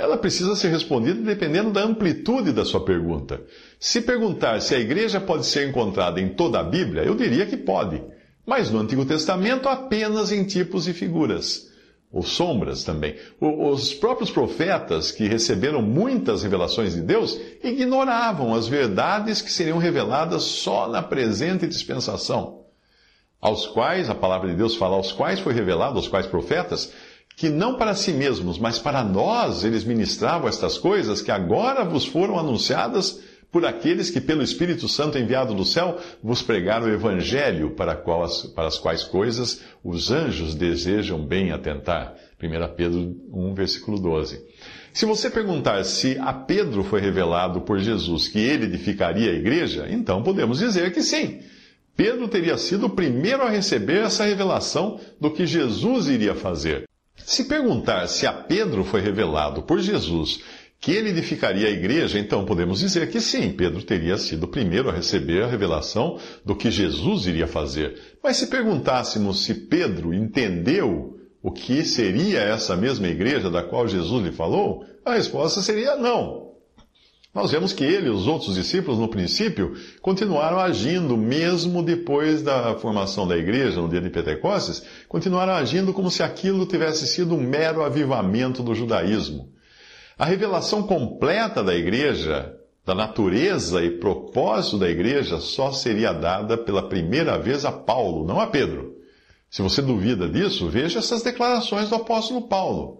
ela 0.00 0.16
precisa 0.18 0.54
ser 0.54 0.68
respondida 0.68 1.20
dependendo 1.22 1.70
da 1.70 1.82
amplitude 1.82 2.52
da 2.52 2.64
sua 2.64 2.84
pergunta. 2.84 3.40
Se 3.78 4.00
perguntar 4.00 4.60
se 4.60 4.74
a 4.74 4.78
igreja 4.78 5.20
pode 5.20 5.46
ser 5.46 5.68
encontrada 5.68 6.20
em 6.20 6.28
toda 6.28 6.60
a 6.60 6.64
Bíblia, 6.64 7.02
eu 7.02 7.14
diria 7.14 7.46
que 7.46 7.56
pode. 7.56 8.02
Mas 8.46 8.70
no 8.70 8.80
Antigo 8.80 9.04
Testamento 9.04 9.68
apenas 9.68 10.32
em 10.32 10.44
tipos 10.44 10.86
e 10.86 10.92
figuras 10.92 11.70
ou 12.12 12.22
sombras 12.22 12.82
também. 12.82 13.14
Os 13.40 13.94
próprios 13.94 14.30
profetas, 14.30 15.12
que 15.12 15.28
receberam 15.28 15.80
muitas 15.80 16.42
revelações 16.42 16.94
de 16.94 17.00
Deus, 17.00 17.38
ignoravam 17.62 18.54
as 18.54 18.66
verdades 18.66 19.40
que 19.40 19.52
seriam 19.52 19.78
reveladas 19.78 20.42
só 20.42 20.88
na 20.88 21.02
presente 21.02 21.66
dispensação. 21.68 22.64
Aos 23.40 23.66
quais, 23.66 24.10
a 24.10 24.14
palavra 24.14 24.50
de 24.50 24.56
Deus 24.56 24.74
fala, 24.74 24.96
aos 24.96 25.12
quais 25.12 25.40
foi 25.40 25.54
revelado, 25.54 25.96
aos 25.96 26.08
quais 26.08 26.26
profetas, 26.26 26.92
que 27.36 27.48
não 27.48 27.76
para 27.76 27.94
si 27.94 28.12
mesmos, 28.12 28.58
mas 28.58 28.78
para 28.78 29.02
nós 29.02 29.64
eles 29.64 29.84
ministravam 29.84 30.48
estas 30.48 30.76
coisas 30.76 31.22
que 31.22 31.30
agora 31.30 31.84
vos 31.84 32.04
foram 32.04 32.38
anunciadas 32.38 33.20
por 33.50 33.64
aqueles 33.64 34.10
que, 34.10 34.20
pelo 34.20 34.42
Espírito 34.42 34.88
Santo 34.88 35.18
enviado 35.18 35.54
do 35.54 35.64
céu, 35.64 35.98
vos 36.22 36.42
pregaram 36.42 36.86
o 36.86 36.92
Evangelho, 36.92 37.70
para, 37.70 37.96
qual, 37.96 38.28
para 38.54 38.68
as 38.68 38.78
quais 38.78 39.02
coisas 39.02 39.62
os 39.82 40.10
anjos 40.10 40.54
desejam 40.54 41.24
bem 41.24 41.50
atentar. 41.50 42.14
1 42.40 42.74
Pedro 42.76 43.16
1, 43.32 43.54
versículo 43.54 43.98
12. 43.98 44.40
Se 44.92 45.04
você 45.04 45.28
perguntar 45.30 45.84
se 45.84 46.16
a 46.18 46.32
Pedro 46.32 46.82
foi 46.82 47.00
revelado 47.00 47.60
por 47.60 47.78
Jesus 47.78 48.28
que 48.28 48.38
ele 48.38 48.66
edificaria 48.66 49.30
a 49.30 49.34
igreja, 49.34 49.86
então 49.90 50.22
podemos 50.22 50.58
dizer 50.58 50.92
que 50.92 51.02
sim. 51.02 51.40
Pedro 51.96 52.28
teria 52.28 52.56
sido 52.56 52.86
o 52.86 52.90
primeiro 52.90 53.42
a 53.42 53.50
receber 53.50 54.02
essa 54.04 54.24
revelação 54.24 54.98
do 55.20 55.30
que 55.30 55.44
Jesus 55.44 56.06
iria 56.08 56.34
fazer. 56.34 56.89
Se 57.24 57.44
perguntar 57.44 58.06
se 58.08 58.26
a 58.26 58.32
Pedro 58.32 58.84
foi 58.84 59.00
revelado 59.00 59.62
por 59.62 59.78
Jesus 59.80 60.40
que 60.80 60.92
ele 60.92 61.10
edificaria 61.10 61.68
a 61.68 61.70
igreja, 61.70 62.18
então 62.18 62.46
podemos 62.46 62.78
dizer 62.80 63.10
que 63.10 63.20
sim, 63.20 63.52
Pedro 63.52 63.82
teria 63.82 64.16
sido 64.16 64.44
o 64.44 64.48
primeiro 64.48 64.88
a 64.88 64.92
receber 64.92 65.42
a 65.42 65.46
revelação 65.46 66.18
do 66.42 66.56
que 66.56 66.70
Jesus 66.70 67.26
iria 67.26 67.46
fazer. 67.46 68.16
Mas 68.22 68.38
se 68.38 68.46
perguntássemos 68.46 69.44
se 69.44 69.52
Pedro 69.52 70.14
entendeu 70.14 71.18
o 71.42 71.50
que 71.52 71.84
seria 71.84 72.40
essa 72.40 72.76
mesma 72.76 73.08
igreja 73.08 73.50
da 73.50 73.62
qual 73.62 73.86
Jesus 73.86 74.24
lhe 74.24 74.32
falou, 74.32 74.84
a 75.04 75.14
resposta 75.14 75.60
seria 75.60 75.96
não. 75.96 76.49
Nós 77.32 77.52
vemos 77.52 77.72
que 77.72 77.84
ele 77.84 78.08
e 78.08 78.10
os 78.10 78.26
outros 78.26 78.56
discípulos, 78.56 78.98
no 78.98 79.06
princípio, 79.06 79.76
continuaram 80.02 80.58
agindo, 80.58 81.16
mesmo 81.16 81.80
depois 81.80 82.42
da 82.42 82.74
formação 82.74 83.26
da 83.26 83.36
igreja, 83.36 83.80
no 83.80 83.88
dia 83.88 84.00
de 84.00 84.10
Pentecostes, 84.10 84.82
continuaram 85.08 85.52
agindo 85.52 85.92
como 85.92 86.10
se 86.10 86.24
aquilo 86.24 86.66
tivesse 86.66 87.06
sido 87.06 87.36
um 87.36 87.40
mero 87.40 87.84
avivamento 87.84 88.64
do 88.64 88.74
judaísmo. 88.74 89.48
A 90.18 90.24
revelação 90.24 90.82
completa 90.82 91.62
da 91.62 91.72
igreja, 91.72 92.52
da 92.84 92.96
natureza 92.96 93.80
e 93.84 93.92
propósito 93.98 94.78
da 94.78 94.90
igreja, 94.90 95.38
só 95.38 95.70
seria 95.70 96.12
dada 96.12 96.58
pela 96.58 96.88
primeira 96.88 97.38
vez 97.38 97.64
a 97.64 97.70
Paulo, 97.70 98.26
não 98.26 98.40
a 98.40 98.48
Pedro. 98.48 98.96
Se 99.48 99.62
você 99.62 99.80
duvida 99.80 100.28
disso, 100.28 100.68
veja 100.68 100.98
essas 100.98 101.22
declarações 101.22 101.88
do 101.88 101.94
apóstolo 101.94 102.48
Paulo. 102.48 102.99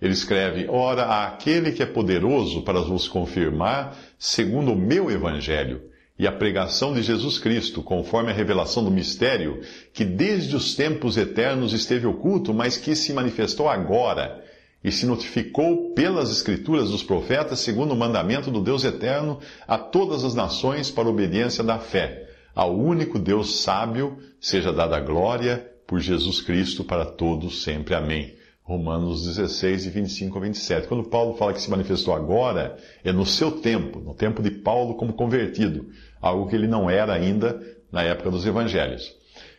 Ele 0.00 0.12
escreve: 0.12 0.66
Ora, 0.68 1.24
aquele 1.24 1.72
que 1.72 1.82
é 1.82 1.86
poderoso 1.86 2.62
para 2.62 2.80
vos 2.80 3.08
confirmar, 3.08 3.96
segundo 4.18 4.72
o 4.72 4.76
meu 4.76 5.10
evangelho, 5.10 5.82
e 6.18 6.26
a 6.26 6.32
pregação 6.32 6.92
de 6.92 7.02
Jesus 7.02 7.38
Cristo, 7.38 7.82
conforme 7.82 8.30
a 8.30 8.34
revelação 8.34 8.82
do 8.82 8.90
mistério, 8.90 9.60
que 9.92 10.04
desde 10.04 10.56
os 10.56 10.74
tempos 10.74 11.16
eternos 11.16 11.72
esteve 11.72 12.06
oculto, 12.06 12.52
mas 12.52 12.76
que 12.76 12.96
se 12.96 13.12
manifestou 13.12 13.68
agora 13.68 14.44
e 14.82 14.90
se 14.90 15.06
notificou 15.06 15.92
pelas 15.94 16.30
Escrituras 16.30 16.90
dos 16.90 17.02
profetas, 17.02 17.60
segundo 17.60 17.92
o 17.92 17.96
mandamento 17.96 18.50
do 18.50 18.60
Deus 18.60 18.84
eterno, 18.84 19.38
a 19.66 19.78
todas 19.78 20.24
as 20.24 20.34
nações 20.34 20.90
para 20.90 21.08
obediência 21.08 21.62
da 21.62 21.78
fé. 21.78 22.28
Ao 22.54 22.76
único 22.76 23.18
Deus 23.18 23.60
sábio 23.60 24.18
seja 24.40 24.72
dada 24.72 24.98
glória 25.00 25.68
por 25.86 26.00
Jesus 26.00 26.40
Cristo 26.40 26.82
para 26.82 27.04
todos 27.04 27.62
sempre. 27.62 27.94
Amém. 27.94 28.37
Romanos 28.68 29.24
16, 29.24 29.86
25 29.86 30.36
a 30.36 30.40
27. 30.42 30.88
Quando 30.88 31.08
Paulo 31.08 31.38
fala 31.38 31.54
que 31.54 31.62
se 31.62 31.70
manifestou 31.70 32.12
agora, 32.12 32.76
é 33.02 33.10
no 33.10 33.24
seu 33.24 33.50
tempo, 33.50 33.98
no 33.98 34.12
tempo 34.12 34.42
de 34.42 34.50
Paulo 34.50 34.94
como 34.94 35.14
convertido, 35.14 35.86
algo 36.20 36.46
que 36.50 36.54
ele 36.54 36.68
não 36.68 36.90
era 36.90 37.14
ainda 37.14 37.58
na 37.90 38.02
época 38.02 38.30
dos 38.30 38.44
evangelhos. 38.44 39.16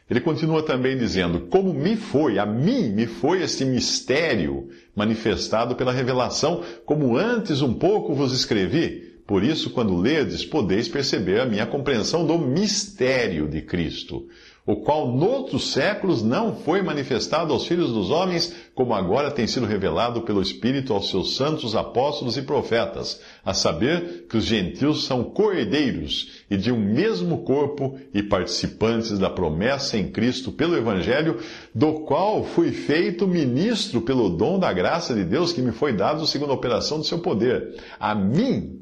Ele 0.08 0.22
continua 0.22 0.62
também 0.62 0.96
dizendo: 0.96 1.48
Como 1.48 1.74
me 1.74 1.96
foi, 1.96 2.38
a 2.38 2.46
mim 2.46 2.90
me 2.92 3.08
foi 3.08 3.42
esse 3.42 3.66
mistério 3.66 4.70
manifestado 4.96 5.76
pela 5.76 5.92
revelação, 5.92 6.64
como 6.86 7.18
antes 7.18 7.64
um 7.64 7.74
pouco 7.74 8.14
vos 8.14 8.32
escrevi. 8.32 9.10
Por 9.26 9.44
isso, 9.44 9.72
quando 9.72 9.98
lerdes, 9.98 10.46
podeis 10.46 10.88
perceber 10.88 11.40
a 11.40 11.48
minha 11.48 11.66
compreensão 11.66 12.28
do 12.28 12.38
mistério 12.38 13.48
de 13.48 13.64
Cristo 13.64 14.28
o 14.70 14.76
qual 14.76 15.12
noutros 15.12 15.72
séculos 15.72 16.22
não 16.22 16.54
foi 16.58 16.84
manifestado 16.84 17.52
aos 17.52 17.66
filhos 17.66 17.92
dos 17.92 18.12
homens, 18.12 18.54
como 18.76 18.94
agora 18.94 19.32
tem 19.32 19.48
sido 19.48 19.66
revelado 19.66 20.22
pelo 20.22 20.44
Espírito 20.44 20.94
aos 20.94 21.10
seus 21.10 21.36
santos 21.36 21.76
apóstolos 21.76 22.38
e 22.38 22.44
profetas, 22.44 23.20
a 23.44 23.52
saber 23.52 24.28
que 24.30 24.38
os 24.38 24.44
gentios 24.44 25.06
são 25.06 25.24
coerdeiros 25.24 26.44
e 26.52 26.56
de 26.56 26.72
um 26.72 26.78
mesmo 26.78 27.40
corpo 27.40 27.98
e 28.14 28.22
participantes 28.22 29.18
da 29.18 29.28
promessa 29.28 29.98
em 29.98 30.12
Cristo 30.12 30.52
pelo 30.52 30.78
Evangelho, 30.78 31.40
do 31.74 32.02
qual 32.02 32.44
fui 32.44 32.72
feito 32.72 33.28
ministro 33.28 34.02
pelo 34.02 34.30
dom 34.30 34.60
da 34.60 34.72
graça 34.72 35.16
de 35.16 35.24
Deus 35.24 35.52
que 35.52 35.64
me 35.64 35.72
foi 35.72 35.94
dado 35.94 36.28
segundo 36.28 36.52
a 36.52 36.56
operação 36.56 37.00
do 37.00 37.04
seu 37.04 37.18
poder. 37.18 37.76
A 38.00 38.14
mim, 38.14 38.80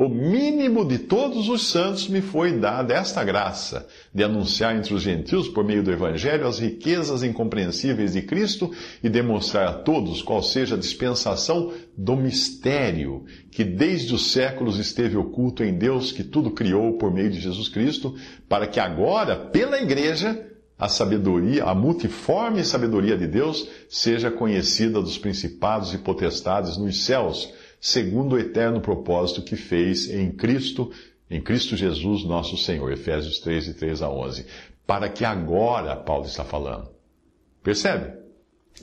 o 0.00 0.08
mínimo 0.08 0.82
de 0.82 0.96
todos 0.96 1.50
os 1.50 1.68
santos 1.68 2.08
me 2.08 2.22
foi 2.22 2.58
dada 2.58 2.94
esta 2.94 3.22
graça 3.22 3.86
de 4.14 4.24
anunciar 4.24 4.74
entre 4.74 4.94
os 4.94 5.02
gentios, 5.02 5.46
por 5.46 5.62
meio 5.62 5.82
do 5.82 5.92
Evangelho, 5.92 6.46
as 6.46 6.58
riquezas 6.58 7.22
incompreensíveis 7.22 8.14
de 8.14 8.22
Cristo 8.22 8.70
e 9.04 9.10
demonstrar 9.10 9.68
a 9.68 9.74
todos 9.74 10.22
qual 10.22 10.42
seja 10.42 10.74
a 10.74 10.78
dispensação 10.78 11.74
do 11.94 12.16
mistério 12.16 13.26
que 13.50 13.62
desde 13.62 14.14
os 14.14 14.32
séculos 14.32 14.78
esteve 14.78 15.18
oculto 15.18 15.62
em 15.62 15.76
Deus 15.76 16.12
que 16.12 16.24
tudo 16.24 16.52
criou 16.52 16.94
por 16.94 17.12
meio 17.12 17.28
de 17.28 17.38
Jesus 17.38 17.68
Cristo, 17.68 18.14
para 18.48 18.66
que 18.66 18.80
agora, 18.80 19.36
pela 19.36 19.82
Igreja, 19.82 20.46
a 20.78 20.88
sabedoria, 20.88 21.64
a 21.64 21.74
multiforme 21.74 22.64
sabedoria 22.64 23.18
de 23.18 23.26
Deus 23.26 23.68
seja 23.86 24.30
conhecida 24.30 25.02
dos 25.02 25.18
principados 25.18 25.92
e 25.92 25.98
potestades 25.98 26.78
nos 26.78 27.04
céus 27.04 27.52
segundo 27.80 28.34
o 28.34 28.38
eterno 28.38 28.80
propósito 28.80 29.42
que 29.42 29.56
fez 29.56 30.10
em 30.10 30.30
Cristo, 30.30 30.92
em 31.30 31.40
Cristo 31.40 31.76
Jesus, 31.76 32.24
nosso 32.24 32.58
Senhor. 32.58 32.92
Efésios 32.92 33.38
3, 33.40 33.64
de 33.64 33.74
3 33.74 34.02
a 34.02 34.10
11. 34.10 34.44
Para 34.86 35.08
que 35.08 35.24
agora, 35.24 35.96
Paulo 35.96 36.26
está 36.26 36.44
falando. 36.44 36.90
Percebe? 37.62 38.20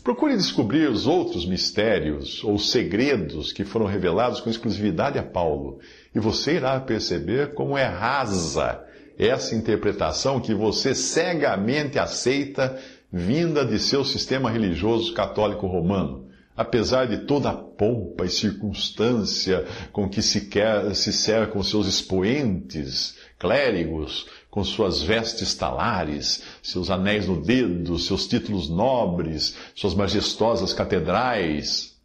Procure 0.03 0.35
descobrir 0.35 0.89
os 0.89 1.05
outros 1.05 1.45
mistérios 1.45 2.43
ou 2.43 2.57
segredos 2.57 3.51
que 3.51 3.63
foram 3.63 3.85
revelados 3.85 4.39
com 4.39 4.49
exclusividade 4.49 5.17
a 5.17 5.23
Paulo, 5.23 5.79
e 6.13 6.19
você 6.19 6.55
irá 6.55 6.79
perceber 6.79 7.53
como 7.53 7.77
é 7.77 7.85
rasa 7.85 8.83
essa 9.17 9.55
interpretação 9.55 10.39
que 10.39 10.53
você 10.53 10.93
cegamente 10.93 11.97
aceita 11.97 12.77
vinda 13.11 13.65
de 13.65 13.79
seu 13.79 14.05
sistema 14.05 14.51
religioso 14.51 15.13
católico 15.13 15.65
romano 15.65 16.26
apesar 16.57 17.05
de 17.07 17.19
toda 17.19 17.51
a 17.51 17.53
pompa 17.53 18.25
e 18.25 18.29
circunstância 18.29 19.63
com 19.93 20.09
que 20.09 20.23
se, 20.23 20.47
quer, 20.47 20.95
se 20.95 21.13
cercam 21.13 21.61
seus 21.61 21.87
expoentes, 21.87 23.15
clérigos, 23.37 24.25
com 24.49 24.63
suas 24.63 25.03
vestes 25.03 25.53
talares, 25.53 26.43
seus 26.63 26.89
anéis 26.89 27.27
no 27.27 27.39
dedo, 27.39 27.99
seus 27.99 28.27
títulos 28.27 28.67
nobres, 28.67 29.55
suas 29.75 29.93
majestosas 29.93 30.73
catedrais. 30.73 31.95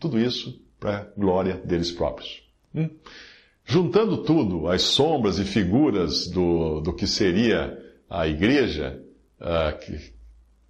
Tudo 0.00 0.18
isso 0.18 0.58
para 0.80 1.12
glória 1.14 1.60
deles 1.62 1.92
próprios. 1.92 2.42
Hum? 2.74 2.88
Juntando 3.66 4.18
tudo, 4.18 4.68
as 4.68 4.82
sombras 4.82 5.38
e 5.38 5.44
figuras 5.44 6.26
do, 6.28 6.80
do 6.80 6.92
que 6.94 7.06
seria 7.06 7.76
a 8.08 8.26
igreja, 8.26 9.02
uh, 9.40 9.76
que, 9.78 10.15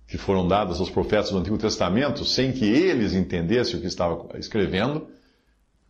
que 0.06 0.16
foram 0.16 0.46
dadas 0.46 0.78
aos 0.78 0.90
profetas 0.90 1.30
do 1.30 1.38
Antigo 1.38 1.58
Testamento, 1.58 2.24
sem 2.24 2.52
que 2.52 2.64
eles 2.64 3.12
entendessem 3.12 3.76
o 3.76 3.80
que 3.80 3.88
estava 3.88 4.38
escrevendo, 4.38 5.08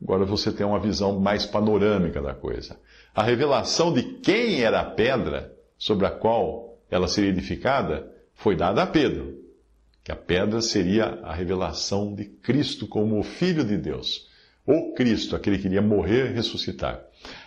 agora 0.03 0.25
você 0.25 0.51
tem 0.51 0.65
uma 0.65 0.81
visão 0.81 1.21
mais 1.21 1.45
panorâmica 1.45 2.23
da 2.23 2.35
coisa. 2.35 2.79
A 3.15 3.23
revelação 3.23 3.93
de 3.93 4.03
quem 4.03 4.63
era 4.63 4.81
a 4.81 4.85
pedra 4.85 5.53
sobre 5.79 6.07
a 6.07 6.11
qual 6.11 6.79
ela 6.91 7.09
seria 7.09 7.31
edificada 7.31 8.11
foi 8.35 8.57
dada 8.57 8.83
a 8.83 8.87
Pedro, 8.87 9.35
que 10.05 10.13
a 10.13 10.17
pedra 10.17 10.61
seria 10.61 11.19
a 11.23 11.35
revelação 11.35 12.15
de 12.15 12.25
Cristo 12.25 12.87
como 12.87 13.19
o 13.19 13.23
Filho 13.23 13.65
de 13.65 13.77
Deus. 13.77 14.29
O 14.67 14.95
Cristo, 14.95 15.37
aquele 15.37 15.59
que 15.59 15.67
iria 15.67 15.83
morrer 15.83 16.31
e 16.31 16.35
ressuscitar. 16.35 17.01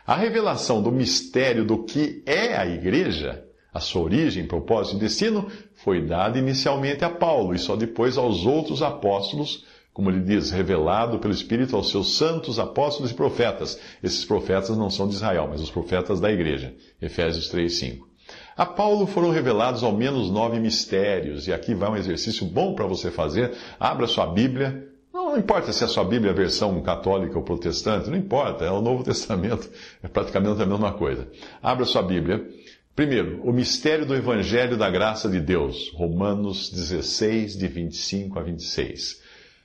A 0.06 0.16
revelação 0.16 0.82
do 0.82 0.92
mistério 0.92 1.66
do 1.66 1.84
que 1.84 2.24
é 2.26 2.56
a 2.56 2.66
igreja 2.66 3.46
a 3.74 3.80
sua 3.80 4.02
origem, 4.02 4.48
propósito 4.48 4.98
e 4.98 5.00
destino 5.00 5.48
foi 5.76 6.06
dada 6.06 6.40
inicialmente 6.40 7.06
a 7.06 7.10
Paulo 7.10 7.54
e 7.54 7.60
só 7.60 7.76
depois 7.76 8.18
aos 8.18 8.46
outros 8.46 8.82
apóstolos, 8.82 9.66
como 9.94 10.10
ele 10.10 10.22
diz, 10.22 10.50
revelado 10.50 11.20
pelo 11.20 11.34
Espírito 11.34 11.76
aos 11.76 11.92
seus 11.92 12.18
santos 12.18 12.58
apóstolos 12.58 13.12
e 13.12 13.14
profetas. 13.14 13.80
Esses 14.02 14.26
profetas 14.26 14.78
não 14.78 14.90
são 14.90 15.08
de 15.08 15.16
Israel, 15.16 15.48
mas 15.50 15.62
os 15.62 15.70
profetas 15.70 16.20
da 16.20 16.32
igreja. 16.32 16.74
Efésios 17.02 17.50
3, 17.50 17.72
5. 17.74 18.10
A 18.56 18.66
Paulo 18.66 19.08
foram 19.08 19.30
revelados 19.30 19.84
ao 19.84 19.92
menos 19.92 20.30
nove 20.30 20.60
mistérios, 20.60 21.48
e 21.48 21.54
aqui 21.54 21.74
vai 21.74 21.90
um 21.90 21.96
exercício 21.96 22.46
bom 22.46 22.74
para 22.74 22.86
você 22.86 23.10
fazer. 23.10 23.54
Abra 23.80 24.08
sua 24.08 24.26
Bíblia. 24.26 24.88
Não, 25.14 25.38
importa 25.38 25.72
se 25.72 25.84
a 25.84 25.88
sua 25.88 26.04
Bíblia 26.04 26.32
é 26.32 26.34
a 26.34 26.38
versão 26.38 26.80
católica 26.82 27.38
ou 27.38 27.44
protestante, 27.44 28.10
não 28.10 28.18
importa, 28.18 28.66
é 28.66 28.72
o 28.72 28.82
Novo 28.82 29.04
Testamento, 29.06 29.70
é 30.04 30.08
praticamente 30.08 30.62
a 30.62 30.66
mesma 30.66 30.92
coisa. 30.94 31.28
Abra 31.62 31.86
sua 31.86 32.02
Bíblia 32.04 32.46
Primeiro, 33.00 33.40
o 33.46 33.54
mistério 33.54 34.06
do 34.06 34.14
Evangelho 34.14 34.76
da 34.76 34.90
Graça 34.90 35.30
de 35.30 35.40
Deus, 35.40 35.90
Romanos 35.96 36.70
16, 36.70 37.58
de 37.58 37.66
25 37.66 38.38
a 38.38 38.44
26. 38.44 39.22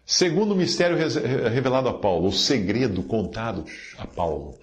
Segundo 0.07 0.53
o 0.53 0.57
mistério 0.57 0.97
revelado 0.97 1.88
a 1.88 1.94
Paulo, 1.94 2.29
o 2.29 2.33
segredo 2.33 3.03
contado 3.03 3.64
a 3.99 4.07
Paulo, 4.07 4.55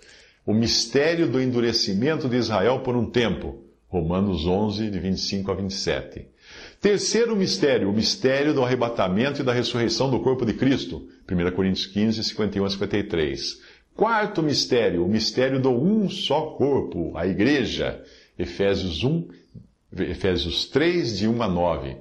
o 0.45 0.53
mistério 0.53 1.27
do 1.27 1.41
endurecimento 1.41 2.29
de 2.29 2.37
Israel 2.37 2.79
por 2.79 2.95
um 2.95 3.11
tempo, 3.11 3.61
Romanos 3.89 4.45
11, 4.47 4.89
de 4.89 4.99
25 4.99 5.51
a 5.51 5.53
27. 5.53 6.27
Terceiro 6.79 7.35
mistério, 7.35 7.89
o 7.89 7.93
mistério 7.93 8.53
do 8.53 8.63
arrebatamento 8.63 9.41
e 9.41 9.43
da 9.43 9.51
ressurreição 9.51 10.09
do 10.09 10.21
corpo 10.21 10.45
de 10.45 10.53
Cristo, 10.53 11.09
1 11.29 11.51
Coríntios 11.51 11.87
15, 11.87 12.23
51 12.23 12.63
a 12.63 12.69
53. 12.69 13.59
Quarto 13.93 14.41
mistério, 14.41 15.03
o 15.03 15.09
mistério 15.09 15.61
do 15.61 15.71
um 15.71 16.09
só 16.09 16.51
corpo, 16.51 17.11
a 17.17 17.27
igreja, 17.27 18.01
Efésios 18.37 19.03
1, 19.03 19.27
Efésios 19.97 20.65
3, 20.65 21.17
de 21.17 21.27
1 21.27 21.41
a 21.41 21.47
9. 21.47 21.97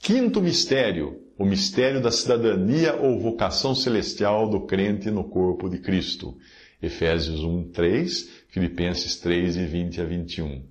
Quinto 0.00 0.40
mistério, 0.40 1.20
o 1.38 1.44
mistério 1.44 2.00
da 2.00 2.10
cidadania 2.10 2.94
ou 2.96 3.18
vocação 3.18 3.74
celestial 3.74 4.48
do 4.48 4.60
crente 4.66 5.10
no 5.10 5.24
corpo 5.24 5.68
de 5.68 5.78
Cristo. 5.78 6.36
Efésios 6.82 7.42
1, 7.42 7.70
3, 7.70 8.30
Filipenses 8.48 9.16
3, 9.16 9.54
de 9.54 9.66
20 9.66 10.00
a 10.00 10.04
21. 10.04 10.62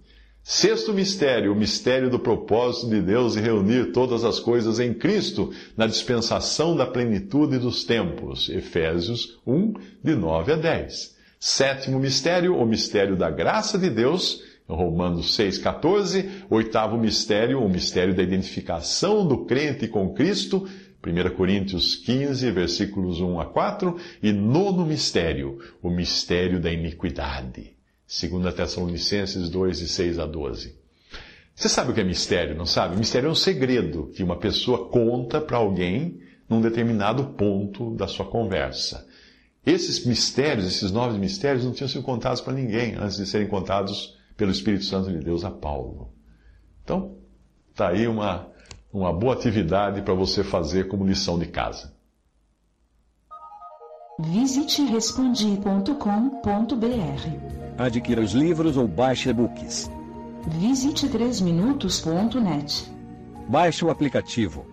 Sexto 0.46 0.94
mistério, 0.94 1.54
o 1.54 1.56
mistério 1.56 2.10
do 2.10 2.20
propósito 2.20 2.90
de 2.90 3.02
Deus 3.02 3.34
de 3.34 3.40
reunir 3.40 3.94
todas 3.94 4.26
as 4.26 4.40
coisas 4.40 4.78
em 4.78 4.94
Cristo, 4.94 5.54
na 5.78 5.88
dispensação 5.88 6.76
da 6.76 6.86
plenitude 6.86 7.58
dos 7.58 7.86
tempos. 7.86 8.50
Efésios 8.50 9.40
1, 9.48 9.74
de 10.04 10.16
9 10.16 10.52
a 10.52 10.56
10. 10.58 11.16
Sétimo 11.40 11.98
mistério, 11.98 12.58
o 12.58 12.66
mistério 12.66 13.16
da 13.16 13.30
graça 13.30 13.78
de 13.78 13.90
Deus 13.90 14.44
Romanos 14.76 15.38
6,14. 15.38 16.46
Oitavo 16.50 16.98
mistério, 16.98 17.62
o 17.62 17.70
mistério 17.70 18.16
da 18.16 18.24
identificação 18.24 19.28
do 19.28 19.46
crente 19.46 19.88
com 19.88 20.14
Cristo. 20.14 20.68
1 21.06 21.36
Coríntios 21.36 21.96
15, 21.98 22.50
versículos 22.52 23.20
1 23.20 23.40
a 23.40 23.46
4. 23.46 23.98
E 24.22 24.32
nono 24.32 24.86
mistério, 24.86 25.60
o 25.82 25.90
mistério 25.90 26.60
da 26.60 26.72
iniquidade. 26.72 27.74
2 28.08 28.54
Tessalonicenses 28.54 29.50
2, 29.50 29.80
de 29.80 29.88
6 29.88 30.20
a 30.20 30.26
12. 30.26 30.76
Você 31.56 31.70
sabe 31.70 31.92
o 31.92 31.94
que 31.94 32.02
é 32.02 32.04
mistério, 32.04 32.56
não 32.56 32.66
sabe? 32.66 32.98
Mistério 32.98 33.28
é 33.28 33.32
um 33.32 33.36
segredo 33.36 34.12
que 34.16 34.24
uma 34.24 34.38
pessoa 34.38 34.90
conta 34.90 35.40
para 35.40 35.58
alguém 35.58 36.20
num 36.50 36.62
determinado 36.62 37.24
ponto 37.36 37.96
da 37.96 38.08
sua 38.08 38.26
conversa. 38.26 39.08
Esses 39.66 40.06
mistérios, 40.06 40.66
esses 40.66 40.92
novos 40.92 41.18
mistérios, 41.18 41.64
não 41.64 41.72
tinham 41.72 41.88
sido 41.88 42.04
contados 42.04 42.42
para 42.42 42.54
ninguém 42.54 42.96
antes 42.96 43.18
de 43.18 43.26
serem 43.26 43.48
contados 43.48 44.18
pelo 44.36 44.52
Espírito 44.52 44.86
Santo 44.86 45.12
de 45.12 45.20
Deus 45.20 45.44
a 45.44 45.52
Paulo. 45.52 46.14
Então, 46.84 47.18
está 47.72 47.90
aí 47.90 48.08
uma, 48.08 48.48
uma 48.92 49.14
boa 49.14 49.34
atividade 49.34 50.02
para 50.02 50.14
você 50.14 50.44
fazer 50.44 50.88
como 50.88 51.06
lição 51.06 51.38
de 51.40 51.48
casa. 51.48 51.94
Visite 54.20 54.84
respondi.com.br. 54.84 55.94
Adquira 57.78 58.22
os 58.22 58.34
livros 58.34 58.78
ou 58.78 58.88
baixe 58.88 59.30
e-books. 59.30 59.90
Visite 60.48 61.08
3minutos.net. 61.08 62.92
Baixe 63.50 63.84
o 63.84 63.90
aplicativo 63.90 64.73